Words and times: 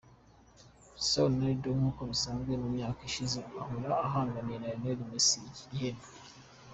Christiano 0.93 1.27
Ronaldo 1.31 1.69
nkuko 1.77 2.01
bisanzwe 2.11 2.51
mu 2.61 2.67
myaka 2.75 3.01
ishize 3.09 3.39
ahora 3.61 3.91
ahanganiye 4.07 4.57
na 4.59 4.69
Lionel 4.71 4.99
Messi 5.09 5.39
iki 5.49 5.65
gihembo. 5.71 6.05